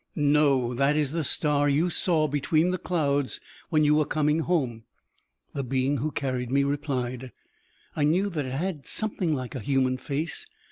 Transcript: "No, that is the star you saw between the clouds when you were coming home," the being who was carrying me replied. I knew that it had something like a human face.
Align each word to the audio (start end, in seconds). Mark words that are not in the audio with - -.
"No, 0.15 0.73
that 0.73 0.95
is 0.97 1.11
the 1.11 1.23
star 1.23 1.69
you 1.69 1.91
saw 1.91 2.27
between 2.27 2.71
the 2.71 2.79
clouds 2.79 3.39
when 3.69 3.83
you 3.83 3.93
were 3.93 4.03
coming 4.05 4.39
home," 4.39 4.85
the 5.53 5.63
being 5.63 5.97
who 5.97 6.05
was 6.09 6.15
carrying 6.15 6.51
me 6.51 6.63
replied. 6.63 7.31
I 7.95 8.03
knew 8.05 8.31
that 8.31 8.45
it 8.45 8.53
had 8.53 8.87
something 8.87 9.31
like 9.31 9.53
a 9.53 9.59
human 9.59 9.97
face. 9.97 10.47